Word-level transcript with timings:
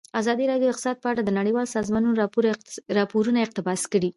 ازادي 0.21 0.45
راډیو 0.47 0.67
د 0.67 0.71
اقتصاد 0.73 0.97
په 1.03 1.07
اړه 1.11 1.21
د 1.23 1.29
نړیوالو 1.39 1.73
سازمانونو 1.77 2.19
راپورونه 2.97 3.39
اقتباس 3.41 3.81
کړي. 3.93 4.09